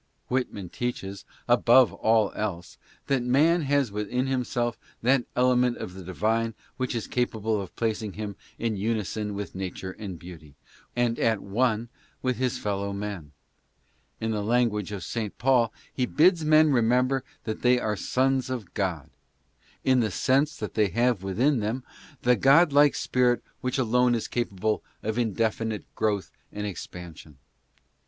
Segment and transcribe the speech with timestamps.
[0.29, 6.55] Whitman teaches, above all else, that man has within himself that element of the divine
[6.77, 10.55] which is capable of placing him in unison with nature and beauty,
[10.95, 11.87] and at one
[12.23, 13.31] with his fellow men.
[14.19, 15.37] In the language of St.
[15.37, 17.95] Paul, he bids men remember that they are.
[17.95, 19.07] sons of God"
[19.91, 21.83] in the sense that they have within them
[22.23, 27.15] the god 36 ADDRESSES, like spirit which alone is capable of indefinite growth and expan
[27.15, 27.37] sion.